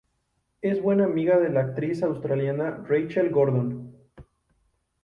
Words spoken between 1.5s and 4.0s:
actriz australiana Rachel Gordon.